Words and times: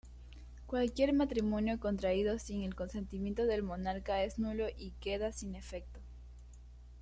Cualquier 0.65 1.13
matrimonio 1.13 1.79
contraído 1.79 2.39
sin 2.39 2.63
el 2.63 2.73
consentimiento 2.73 3.45
del 3.45 3.61
monarca 3.61 4.23
es 4.23 4.39
nulo 4.39 4.65
y 4.75 4.93
queda 4.99 5.31
sin 5.31 5.53
efecto. 5.53 5.99